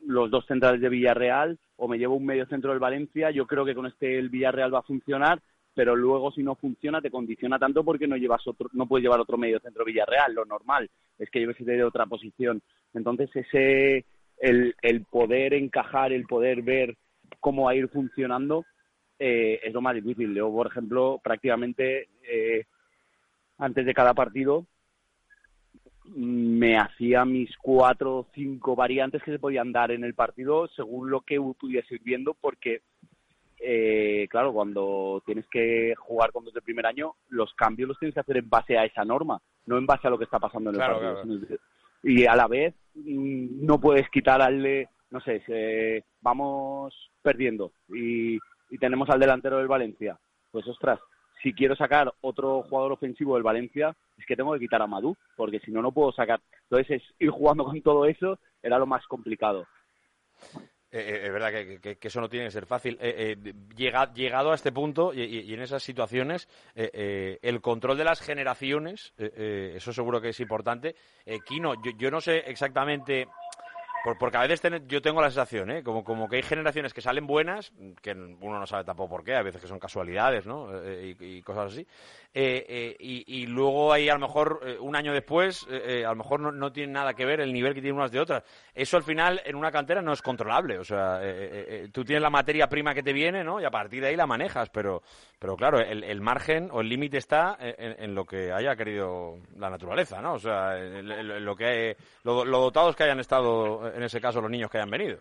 los 0.00 0.30
dos 0.30 0.44
centrales 0.46 0.80
de 0.80 0.88
Villarreal 0.88 1.58
o 1.76 1.88
me 1.88 1.98
llevo 1.98 2.16
un 2.16 2.26
medio 2.26 2.46
centro 2.46 2.70
del 2.70 2.80
Valencia, 2.80 3.30
yo 3.30 3.46
creo 3.46 3.64
que 3.64 3.74
con 3.74 3.86
este 3.86 4.18
el 4.18 4.28
Villarreal 4.28 4.74
va 4.74 4.80
a 4.80 4.90
funcionar, 4.90 5.40
pero 5.76 5.94
luego 5.94 6.32
si 6.32 6.42
no 6.42 6.54
funciona 6.54 7.02
te 7.02 7.10
condiciona 7.10 7.58
tanto 7.58 7.84
porque 7.84 8.08
no 8.08 8.16
llevas 8.16 8.46
otro, 8.46 8.70
no 8.72 8.86
puedes 8.86 9.02
llevar 9.02 9.20
otro 9.20 9.36
medio 9.36 9.60
centro 9.60 9.84
Villarreal, 9.84 10.32
lo 10.32 10.46
normal 10.46 10.88
es 11.18 11.28
que 11.28 11.38
lleves 11.38 11.58
de 11.58 11.84
otra 11.84 12.06
posición. 12.06 12.62
Entonces 12.94 13.28
ese 13.36 14.06
el, 14.38 14.74
poder 15.10 15.52
encajar, 15.52 16.14
el 16.14 16.24
poder 16.24 16.62
ver 16.62 16.96
cómo 17.40 17.64
va 17.64 17.72
a 17.72 17.74
ir 17.74 17.88
funcionando 17.88 18.64
eh, 19.18 19.60
es 19.62 19.72
lo 19.74 19.82
más 19.82 19.94
difícil. 19.94 20.34
Yo, 20.34 20.50
por 20.50 20.66
ejemplo, 20.66 21.20
prácticamente 21.22 22.08
eh, 22.26 22.64
antes 23.58 23.84
de 23.84 23.92
cada 23.92 24.14
partido 24.14 24.64
me 26.06 26.78
hacía 26.78 27.26
mis 27.26 27.54
cuatro 27.58 28.16
o 28.16 28.26
cinco 28.34 28.74
variantes 28.76 29.22
que 29.22 29.32
se 29.32 29.38
podían 29.38 29.72
dar 29.72 29.90
en 29.90 30.04
el 30.04 30.14
partido 30.14 30.68
según 30.68 31.10
lo 31.10 31.20
que 31.20 31.38
pudiese 31.38 31.96
ir 31.96 32.02
viendo 32.02 32.32
porque 32.32 32.80
eh, 33.60 34.26
claro 34.30 34.52
cuando 34.52 35.22
tienes 35.24 35.46
que 35.48 35.94
jugar 35.96 36.32
con 36.32 36.44
dos 36.44 36.54
de 36.54 36.62
primer 36.62 36.86
año 36.86 37.14
los 37.28 37.52
cambios 37.54 37.88
los 37.88 37.98
tienes 37.98 38.14
que 38.14 38.20
hacer 38.20 38.36
en 38.38 38.48
base 38.48 38.78
a 38.78 38.84
esa 38.84 39.04
norma 39.04 39.40
no 39.66 39.78
en 39.78 39.86
base 39.86 40.06
a 40.06 40.10
lo 40.10 40.18
que 40.18 40.24
está 40.24 40.38
pasando 40.38 40.70
en 40.70 40.76
el 40.76 40.80
partido 40.80 41.58
y 42.02 42.26
a 42.26 42.36
la 42.36 42.46
vez 42.46 42.74
mm, 42.94 43.64
no 43.64 43.80
puedes 43.80 44.08
quitar 44.10 44.42
al 44.42 44.62
de 44.62 44.88
no 45.10 45.20
sé 45.20 46.04
vamos 46.20 46.94
perdiendo 47.22 47.72
y, 47.88 48.36
y 48.70 48.78
tenemos 48.78 49.08
al 49.10 49.20
delantero 49.20 49.58
del 49.58 49.68
Valencia 49.68 50.18
pues 50.50 50.66
ostras 50.66 51.00
si 51.42 51.52
quiero 51.52 51.76
sacar 51.76 52.12
otro 52.22 52.62
jugador 52.62 52.92
ofensivo 52.92 53.34
del 53.34 53.42
Valencia, 53.42 53.94
es 54.16 54.26
que 54.26 54.36
tengo 54.36 54.52
que 54.54 54.60
quitar 54.60 54.82
a 54.82 54.86
Madú, 54.86 55.16
porque 55.36 55.60
si 55.60 55.70
no, 55.70 55.82
no 55.82 55.92
puedo 55.92 56.12
sacar. 56.12 56.40
Entonces, 56.68 57.02
ir 57.18 57.30
jugando 57.30 57.64
con 57.64 57.80
todo 57.82 58.06
eso 58.06 58.38
era 58.62 58.78
lo 58.78 58.86
más 58.86 59.06
complicado. 59.06 59.66
Eh, 60.92 61.00
eh, 61.00 61.26
es 61.26 61.32
verdad 61.32 61.50
que, 61.50 61.98
eso 62.00 62.20
no 62.20 62.28
tiene 62.28 62.46
que 62.46 62.52
ser 62.52 62.66
fácil. 62.66 62.96
Eh, 63.00 63.36
llegado 63.76 64.52
a 64.52 64.54
este 64.54 64.72
punto 64.72 65.12
y, 65.12 65.52
en 65.52 65.60
esas 65.60 65.82
situaciones, 65.82 66.48
el 66.74 67.60
control 67.60 67.98
de 67.98 68.04
las 68.04 68.20
generaciones, 68.20 69.12
eso 69.16 69.92
seguro 69.92 70.20
que 70.20 70.30
es 70.30 70.40
importante. 70.40 70.94
Kino, 71.46 71.74
yo, 71.98 72.10
no 72.10 72.20
sé 72.20 72.38
exactamente 72.46 73.26
porque 74.14 74.36
a 74.36 74.46
veces 74.46 74.82
yo 74.86 75.02
tengo 75.02 75.20
la 75.20 75.30
sensación, 75.30 75.70
¿eh? 75.70 75.82
como, 75.82 76.04
como 76.04 76.28
que 76.28 76.36
hay 76.36 76.42
generaciones 76.42 76.94
que 76.94 77.00
salen 77.00 77.26
buenas, 77.26 77.72
que 78.02 78.12
uno 78.12 78.58
no 78.58 78.66
sabe 78.66 78.84
tampoco 78.84 79.10
por 79.10 79.24
qué, 79.24 79.34
a 79.34 79.42
veces 79.42 79.60
que 79.60 79.68
son 79.68 79.78
casualidades 79.78 80.46
¿no? 80.46 80.70
y, 80.84 81.16
y 81.18 81.42
cosas 81.42 81.72
así, 81.72 81.86
eh, 82.38 82.66
eh, 82.68 82.96
y, 82.98 83.46
luego 83.46 83.94
ahí 83.94 84.10
a 84.10 84.12
lo 84.12 84.20
mejor 84.20 84.60
eh, 84.62 84.76
un 84.78 84.94
año 84.94 85.14
después 85.14 85.66
a 85.66 86.10
lo 86.10 86.16
mejor 86.16 86.52
no, 86.52 86.70
tiene 86.70 86.92
nada 86.92 87.14
que 87.14 87.24
ver 87.24 87.40
el 87.40 87.50
nivel 87.50 87.72
que 87.72 87.80
tienen 87.80 87.98
unas 87.98 88.12
de 88.12 88.20
otras. 88.20 88.44
Eso 88.74 88.98
al 88.98 89.04
final 89.04 89.40
en 89.46 89.56
una 89.56 89.70
cantera 89.70 90.02
no 90.02 90.12
es 90.12 90.20
controlable. 90.20 90.78
O 90.78 90.84
sea, 90.84 91.18
tú 91.92 92.04
tienes 92.04 92.20
la 92.20 92.28
materia 92.28 92.68
prima 92.68 92.92
que 92.92 93.02
te 93.02 93.14
viene 93.14 93.42
¿no? 93.42 93.58
y 93.58 93.64
a 93.64 93.70
partir 93.70 94.02
de 94.02 94.08
ahí 94.08 94.16
la 94.16 94.26
manejas. 94.26 94.68
Pero, 94.68 95.02
pero 95.38 95.56
claro, 95.56 95.80
el, 95.80 96.20
margen 96.20 96.68
o 96.72 96.82
el 96.82 96.90
límite 96.90 97.16
está 97.16 97.56
en, 97.58 98.14
lo 98.14 98.26
que 98.26 98.52
haya 98.52 98.76
querido 98.76 99.38
la 99.56 99.70
naturaleza. 99.70 100.20
¿no? 100.20 100.34
O 100.34 100.38
sea, 100.38 100.76
lo, 100.76 101.56
que, 101.56 101.96
lo 102.22 102.44
dotados 102.44 102.96
que 102.96 103.04
hayan 103.04 103.20
estado 103.20 103.90
en 103.96 104.02
ese 104.02 104.20
caso 104.20 104.40
los 104.40 104.50
niños 104.50 104.70
que 104.70 104.78
hayan 104.78 104.90
venido. 104.90 105.18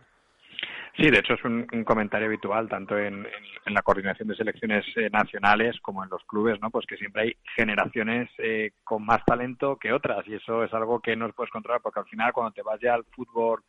Sí, 0.97 1.09
de 1.09 1.19
hecho 1.19 1.33
es 1.33 1.43
un, 1.43 1.65
comentario 1.83 2.27
habitual 2.27 2.69
tanto 2.69 2.97
en, 2.97 3.27
la 3.65 3.81
coordinación 3.81 4.29
de 4.29 4.35
selecciones 4.35 4.85
eh, 4.95 5.09
nacionales 5.11 5.77
como 5.81 6.03
en 6.03 6.09
los 6.09 6.23
clubes, 6.23 6.59
¿no? 6.61 6.69
Pues 6.69 6.85
que 6.85 6.95
siempre 6.95 7.21
hay 7.23 7.35
generaciones 7.55 8.29
eh, 8.37 8.71
con 8.83 9.05
más 9.05 9.23
talento 9.25 9.77
que 9.77 9.91
otras 9.91 10.25
y 10.27 10.35
eso 10.35 10.63
es 10.63 10.73
algo 10.73 11.01
que 11.01 11.15
no 11.15 11.29
puedes 11.31 11.51
controlar 11.51 11.81
porque 11.81 11.99
al 11.99 12.05
final 12.05 12.31
cuando 12.31 12.53
te 12.53 12.61
vas 12.61 12.79
ya 12.79 12.93
al 12.93 13.03
fútbol, 13.05 13.63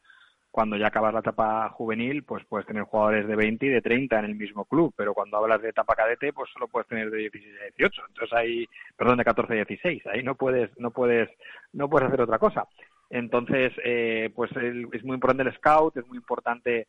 cuando 0.53 0.77
ya 0.77 0.87
acabas 0.87 1.13
la 1.13 1.21
etapa 1.21 1.69
juvenil, 1.71 2.23
pues 2.23 2.45
puedes 2.47 2.67
tener 2.67 2.85
jugadores 2.85 3.27
de 3.27 3.37
20 3.37 3.67
y 3.67 3.69
de 3.71 3.83
30 3.83 4.21
en 4.21 4.25
el 4.25 4.35
mismo 4.37 4.65
club, 4.65 4.95
pero 4.97 5.13
cuando 5.13 5.37
hablas 5.37 5.61
de 5.61 5.71
etapa 5.71 5.97
cadete, 5.97 6.33
pues 6.33 6.49
solo 6.53 6.69
puedes 6.69 6.89
tener 6.89 7.11
de 7.11 7.19
16 7.19 7.55
a 7.61 7.65
18. 7.77 8.03
Entonces 8.09 8.39
ahí, 8.39 8.67
perdón, 8.97 9.19
de 9.19 9.25
14 9.25 9.53
a 9.53 9.57
16, 9.57 10.07
ahí 10.07 10.23
no 10.23 10.35
puedes, 10.37 10.71
no 10.79 10.93
puedes, 10.93 11.29
no 11.73 11.91
puedes 11.91 12.09
hacer 12.09 12.21
otra 12.21 12.39
cosa. 12.39 12.67
Entonces, 13.11 13.73
eh, 13.85 14.31
pues 14.35 14.51
es 14.53 15.05
muy 15.05 15.15
importante 15.15 15.45
el 15.45 15.55
scout, 15.55 15.97
es 15.97 16.07
muy 16.09 16.19
importante 16.19 16.89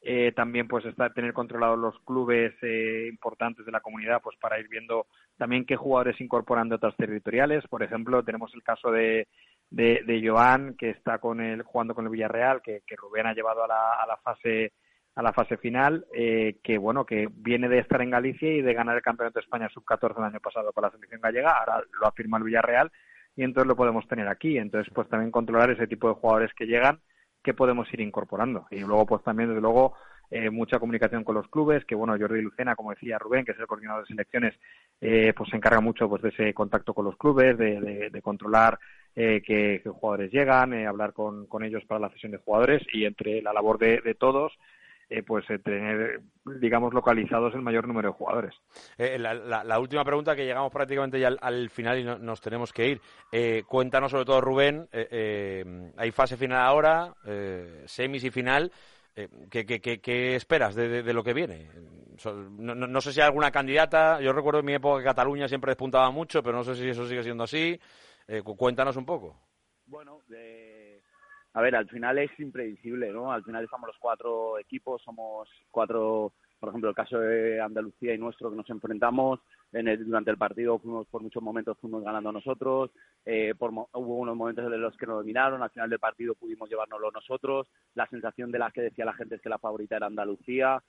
eh, 0.00 0.32
también 0.36 0.68
pues 0.68 0.84
está 0.84 1.12
tener 1.12 1.32
controlados 1.32 1.78
los 1.78 1.98
clubes 2.04 2.54
eh, 2.62 3.08
importantes 3.08 3.66
de 3.66 3.72
la 3.72 3.80
comunidad 3.80 4.20
pues 4.22 4.36
para 4.40 4.60
ir 4.60 4.68
viendo 4.68 5.06
también 5.36 5.66
qué 5.66 5.74
jugadores 5.74 6.20
incorporan 6.20 6.68
de 6.68 6.76
otras 6.76 6.96
territoriales. 6.96 7.66
Por 7.68 7.82
ejemplo 7.82 8.22
tenemos 8.22 8.54
el 8.54 8.62
caso 8.62 8.92
de 8.92 9.26
de, 9.70 10.02
de 10.06 10.26
Joan 10.26 10.76
que 10.78 10.90
está 10.90 11.18
con 11.18 11.40
el 11.40 11.62
jugando 11.62 11.94
con 11.94 12.04
el 12.04 12.10
Villarreal 12.10 12.62
que, 12.62 12.82
Rubén 12.96 13.26
ha 13.26 13.34
llevado 13.34 13.64
a 13.64 13.68
la, 13.68 13.92
a 14.02 14.06
la 14.06 14.16
fase 14.18 14.72
a 15.16 15.22
la 15.22 15.32
fase 15.32 15.56
final 15.56 16.06
eh, 16.14 16.58
que 16.62 16.78
bueno 16.78 17.04
que 17.04 17.28
viene 17.30 17.68
de 17.68 17.80
estar 17.80 18.00
en 18.00 18.10
Galicia 18.10 18.50
y 18.50 18.62
de 18.62 18.74
ganar 18.74 18.96
el 18.96 19.02
campeonato 19.02 19.40
de 19.40 19.44
España 19.44 19.68
sub 19.68 19.84
14 19.84 20.18
el 20.18 20.26
año 20.26 20.40
pasado 20.40 20.72
con 20.72 20.82
la 20.82 20.90
selección 20.90 21.20
gallega. 21.20 21.50
Ahora 21.50 21.82
lo 22.00 22.06
afirma 22.06 22.38
el 22.38 22.44
Villarreal 22.44 22.90
y 23.38 23.44
entonces 23.44 23.68
lo 23.68 23.76
podemos 23.76 24.06
tener 24.08 24.26
aquí 24.26 24.58
entonces 24.58 24.92
pues 24.92 25.08
también 25.08 25.30
controlar 25.30 25.70
ese 25.70 25.86
tipo 25.86 26.08
de 26.08 26.14
jugadores 26.14 26.52
que 26.54 26.66
llegan 26.66 27.00
que 27.42 27.54
podemos 27.54 27.92
ir 27.94 28.00
incorporando. 28.00 28.66
Y 28.70 28.80
luego, 28.80 29.06
pues 29.06 29.22
también, 29.22 29.48
desde 29.48 29.62
luego, 29.62 29.94
eh, 30.30 30.50
mucha 30.50 30.78
comunicación 30.78 31.24
con 31.24 31.36
los 31.36 31.48
clubes, 31.48 31.84
que 31.84 31.94
bueno, 31.94 32.16
Jordi 32.18 32.42
Lucena, 32.42 32.76
como 32.76 32.90
decía 32.90 33.16
Rubén, 33.16 33.44
que 33.44 33.52
es 33.52 33.58
el 33.58 33.66
coordinador 33.66 34.02
de 34.02 34.08
selecciones, 34.08 34.54
eh, 35.00 35.32
pues 35.36 35.48
se 35.50 35.56
encarga 35.56 35.80
mucho 35.80 36.08
pues 36.08 36.20
de 36.22 36.28
ese 36.30 36.52
contacto 36.52 36.92
con 36.92 37.04
los 37.04 37.16
clubes, 37.16 37.56
de, 37.56 38.20
controlar 38.22 38.78
eh, 39.14 39.40
qué, 39.46 39.80
jugadores 39.86 40.30
llegan, 40.30 40.74
eh, 40.74 40.86
hablar 40.86 41.12
con, 41.12 41.46
con 41.46 41.64
ellos 41.64 41.84
para 41.86 42.00
la 42.00 42.10
cesión 42.10 42.32
de 42.32 42.38
jugadores 42.38 42.82
y 42.92 43.04
entre 43.04 43.40
la 43.40 43.52
labor 43.52 43.78
de, 43.78 44.00
de 44.02 44.14
todos, 44.14 44.52
eh, 45.10 45.22
pues 45.22 45.48
eh, 45.48 45.58
tener, 45.58 46.20
digamos, 46.60 46.92
localizados 46.92 47.54
el 47.54 47.62
mayor 47.62 47.88
número 47.88 48.08
de 48.08 48.14
jugadores. 48.14 48.54
Eh, 48.98 49.18
la, 49.18 49.78
última 49.78 50.04
pregunta, 50.04 50.36
que 50.36 50.44
llegamos 50.44 50.70
prácticamente 50.70 51.18
ya 51.18 51.28
al, 51.28 51.70
final 51.70 51.98
y 51.98 52.04
nos 52.04 52.42
tenemos 52.42 52.74
que 52.74 52.88
ir. 52.88 53.64
cuéntanos 53.66 54.10
sobre 54.10 54.26
todo, 54.26 54.42
Rubén, 54.42 54.86
hay 55.96 56.10
fase 56.10 56.36
final 56.36 56.60
ahora, 56.60 57.14
semis 57.86 58.24
y 58.24 58.30
final. 58.30 58.70
¿qué, 59.50 59.64
qué, 59.64 60.36
esperas 60.36 60.74
de, 60.74 61.12
lo 61.12 61.24
que 61.24 61.32
viene? 61.32 61.70
No, 62.58 62.74
no, 62.74 63.00
sé 63.00 63.12
si 63.12 63.20
hay 63.20 63.26
alguna 63.26 63.50
candidata. 63.50 64.20
Yo 64.20 64.34
recuerdo 64.34 64.60
en 64.60 64.66
mi 64.66 64.74
época 64.74 64.98
que 64.98 65.06
Cataluña 65.06 65.48
siempre 65.48 65.70
despuntaba 65.70 66.10
mucho, 66.10 66.42
pero 66.42 66.58
no 66.58 66.64
sé 66.64 66.74
si 66.74 66.86
eso 66.86 67.08
sigue 67.08 67.22
siendo 67.22 67.44
así. 67.44 67.80
cuéntanos 68.44 68.96
un 68.96 69.06
poco. 69.06 69.40
Bueno, 69.86 70.20
a 71.58 71.60
ver, 71.60 71.74
al 71.74 71.88
final 71.88 72.16
es 72.18 72.30
imprevisible, 72.38 73.10
¿no? 73.12 73.32
Al 73.32 73.42
final 73.42 73.64
estamos 73.64 73.88
los 73.88 73.98
cuatro 73.98 74.60
equipos, 74.60 75.02
somos 75.02 75.48
cuatro, 75.72 76.32
por 76.60 76.68
ejemplo, 76.68 76.88
el 76.88 76.94
caso 76.94 77.18
de 77.18 77.60
Andalucía 77.60 78.14
y 78.14 78.18
nuestro 78.18 78.48
que 78.48 78.56
nos 78.56 78.70
enfrentamos, 78.70 79.40
en 79.72 79.88
el, 79.88 80.06
durante 80.06 80.30
el 80.30 80.38
partido 80.38 80.78
fuimos 80.78 81.08
por 81.08 81.20
muchos 81.20 81.42
momentos 81.42 81.76
fuimos 81.80 82.04
ganando 82.04 82.30
nosotros, 82.30 82.92
eh, 83.26 83.56
por, 83.58 83.72
hubo 83.72 84.18
unos 84.18 84.36
momentos 84.36 84.72
en 84.72 84.80
los 84.80 84.96
que 84.96 85.06
nos 85.06 85.16
dominaron, 85.16 85.60
al 85.60 85.70
final 85.70 85.90
del 85.90 85.98
partido 85.98 86.36
pudimos 86.36 86.70
llevárnoslo 86.70 87.10
nosotros, 87.10 87.66
la 87.94 88.06
sensación 88.06 88.52
de 88.52 88.60
la 88.60 88.70
que 88.70 88.82
decía 88.82 89.04
la 89.04 89.14
gente 89.14 89.34
es 89.34 89.42
que 89.42 89.48
la 89.48 89.58
favorita 89.58 89.96
era 89.96 90.06
Andalucía, 90.06 90.80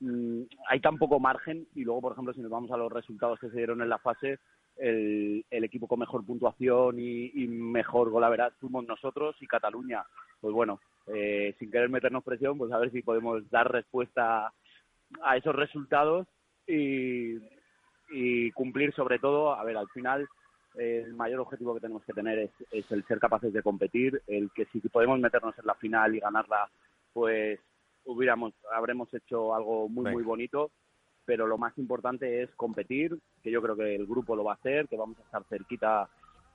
mm, 0.00 0.42
hay 0.68 0.80
tan 0.80 0.98
poco 0.98 1.18
margen 1.18 1.66
y 1.74 1.82
luego, 1.84 2.02
por 2.02 2.12
ejemplo, 2.12 2.34
si 2.34 2.42
nos 2.42 2.50
vamos 2.50 2.70
a 2.72 2.76
los 2.76 2.92
resultados 2.92 3.40
que 3.40 3.48
se 3.48 3.56
dieron 3.56 3.80
en 3.80 3.88
la 3.88 3.98
fase, 3.98 4.38
el, 4.80 5.44
equipo 5.50 5.86
con 5.86 6.00
mejor 6.00 6.24
puntuación 6.24 6.98
y, 6.98 7.30
y 7.34 7.48
mejor 7.48 8.10
golaveras 8.10 8.52
fuimos 8.60 8.86
nosotros 8.86 9.36
y 9.40 9.46
Cataluña. 9.46 10.04
Pues 10.40 10.54
bueno, 10.54 10.80
eh, 11.06 11.54
sin 11.58 11.70
querer 11.70 11.90
meternos 11.90 12.24
presión, 12.24 12.56
pues 12.56 12.72
a 12.72 12.78
ver 12.78 12.90
si 12.90 13.02
podemos 13.02 13.48
dar 13.50 13.70
respuesta 13.70 14.52
a 15.22 15.36
esos 15.36 15.54
resultados 15.54 16.26
y, 16.66 17.36
y 18.10 18.50
cumplir 18.52 18.94
sobre 18.94 19.18
todo, 19.18 19.54
a 19.54 19.64
ver, 19.64 19.76
al 19.76 19.88
final 19.88 20.28
el 20.76 21.12
mayor 21.14 21.40
objetivo 21.40 21.74
que 21.74 21.80
tenemos 21.80 22.04
que 22.04 22.12
tener 22.12 22.38
es, 22.38 22.50
es, 22.70 22.90
el 22.92 23.04
ser 23.06 23.18
capaces 23.18 23.52
de 23.52 23.62
competir, 23.62 24.22
el 24.28 24.50
que 24.54 24.66
si 24.66 24.80
podemos 24.88 25.18
meternos 25.18 25.58
en 25.58 25.66
la 25.66 25.74
final 25.74 26.14
y 26.14 26.20
ganarla, 26.20 26.70
pues 27.12 27.58
hubiéramos, 28.04 28.54
habremos 28.72 29.12
hecho 29.12 29.54
algo 29.54 29.88
muy, 29.88 30.10
muy 30.12 30.22
bonito 30.22 30.70
pero 31.30 31.46
lo 31.46 31.58
más 31.58 31.78
importante 31.78 32.42
es 32.42 32.50
competir, 32.56 33.16
que 33.40 33.52
yo 33.52 33.62
creo 33.62 33.76
que 33.76 33.94
el 33.94 34.04
grupo 34.04 34.34
lo 34.34 34.42
va 34.42 34.54
a 34.54 34.54
hacer, 34.56 34.88
que 34.88 34.96
vamos 34.96 35.16
a 35.20 35.22
estar 35.22 35.44
cerquita 35.48 36.08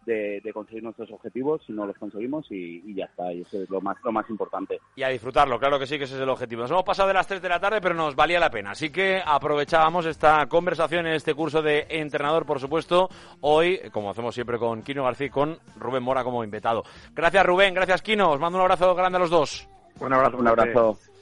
de, 0.06 0.42
conseguir 0.54 0.84
nuestros 0.84 1.10
objetivos 1.12 1.62
si 1.66 1.72
no 1.72 1.86
los 1.86 1.98
conseguimos 1.98 2.46
y, 2.52 2.94
ya 2.94 3.06
está, 3.06 3.32
y 3.32 3.44
eso 3.44 3.64
es 3.64 3.70
lo 3.70 3.80
más, 3.80 3.96
lo 4.04 4.12
más 4.12 4.30
importante. 4.30 4.82
Y 4.98 5.04
a 5.04 5.08
disfrutarlo, 5.08 5.58
claro 5.60 5.80
que 5.80 5.88
sí, 5.88 5.98
que 5.98 6.04
ese 6.04 6.16
es 6.16 6.22
el 6.22 6.28
objetivo. 6.28 6.64
Nos 6.64 6.72
hemos 6.72 6.84
pasado 6.84 7.08
de 7.08 7.14
las 7.14 7.26
3 7.26 7.42
de 7.42 7.48
la 7.48 7.62
tarde, 7.62 7.80
pero 7.80 7.96
nos 7.96 8.18
valía 8.18 8.38
la 8.38 8.50
pena, 8.50 8.72
así 8.72 8.90
que 8.90 9.22
aprovechábamos 9.26 10.06
esta 10.08 10.46
conversación 10.48 11.08
en 11.08 11.14
este 11.14 11.34
curso 11.34 11.62
de 11.62 11.88
entrenador, 11.88 12.46
por 12.46 12.60
supuesto, 12.60 13.08
hoy, 13.40 13.80
como 13.94 14.10
hacemos 14.10 14.36
siempre 14.36 14.60
con 14.60 14.82
Kino 14.82 15.06
García, 15.06 15.30
con 15.30 15.58
Rubén 15.78 16.04
Mora 16.04 16.26
como 16.26 16.44
invitado. 16.44 16.84
Gracias 17.14 17.46
Rubén, 17.46 17.74
gracias 17.74 18.02
Kino, 18.02 18.30
os 18.30 18.42
mando 18.42 18.58
un 18.58 18.64
abrazo 18.64 18.94
grande 18.94 19.16
a 19.16 19.22
los 19.22 19.30
dos. 19.30 19.70
Un 20.02 20.12
abrazo. 20.12 20.38
Un 20.38 20.48
abrazo. 20.50 21.00